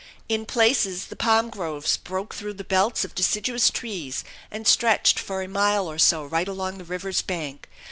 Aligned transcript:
In 0.27 0.47
places 0.47 1.05
the 1.05 1.15
palm 1.15 1.51
groves 1.51 1.95
broke 1.95 2.33
through 2.33 2.55
the 2.55 2.63
belts 2.63 3.05
of 3.05 3.13
deciduous 3.13 3.69
trees 3.69 4.23
and 4.49 4.67
stretched 4.67 5.19
for 5.19 5.43
a 5.43 5.47
mile 5.47 5.85
or 5.87 5.99
so 5.99 6.25
right 6.25 6.47
along 6.47 6.79
the 6.79 6.83
river's 6.83 7.21
bank. 7.21 7.69